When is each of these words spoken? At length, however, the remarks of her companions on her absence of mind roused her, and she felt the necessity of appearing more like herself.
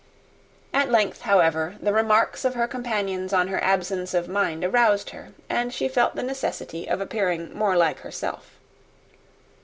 At 0.73 0.89
length, 0.89 1.21
however, 1.21 1.75
the 1.79 1.93
remarks 1.93 2.43
of 2.43 2.55
her 2.55 2.67
companions 2.67 3.33
on 3.33 3.49
her 3.49 3.63
absence 3.63 4.15
of 4.15 4.27
mind 4.27 4.73
roused 4.73 5.11
her, 5.11 5.33
and 5.47 5.71
she 5.71 5.87
felt 5.87 6.15
the 6.15 6.23
necessity 6.23 6.89
of 6.89 6.99
appearing 6.99 7.55
more 7.55 7.77
like 7.77 7.99
herself. 7.99 8.57